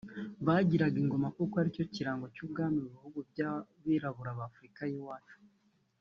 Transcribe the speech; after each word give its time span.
Bagiraga 0.45 0.95
Ingoma 1.03 1.27
kuko 1.37 1.53
ariyo 1.61 1.83
kirango 1.93 2.25
cy’ubwami 2.35 2.77
mu 2.83 2.89
bihugu 2.95 3.17
by’Abirabura 3.29 4.37
ba 4.37 4.45
Afurika 4.49 4.81
iyi 4.89 4.99
yacu 5.09 5.37